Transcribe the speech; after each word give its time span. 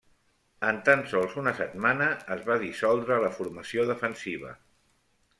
En 0.67 0.77
tan 0.85 1.01
sols 1.09 1.35
una 1.41 1.51
setmana, 1.59 2.07
es 2.35 2.41
va 2.47 2.57
dissoldre 2.63 3.19
la 3.25 3.29
formació 3.35 3.85
defensiva. 3.91 4.55